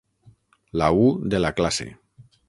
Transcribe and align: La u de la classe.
La 0.81 0.87
u 1.01 1.05
de 1.33 1.41
la 1.45 1.51
classe. 1.59 1.87